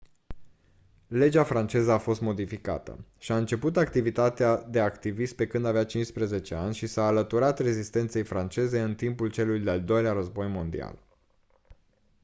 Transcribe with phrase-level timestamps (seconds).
[1.07, 6.73] legea franceză a fost modificată și-a început activitatea de activist pe când avea 15 ani
[6.73, 10.99] și s-a alăturat rezistenței franceze în timpul celui de-al doilea război mondial